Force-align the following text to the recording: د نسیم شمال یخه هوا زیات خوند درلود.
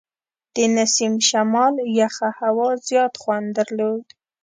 د 0.55 0.57
نسیم 0.77 1.13
شمال 1.29 1.75
یخه 1.99 2.29
هوا 2.39 2.69
زیات 2.87 3.13
خوند 3.21 3.47
درلود. 3.57 4.05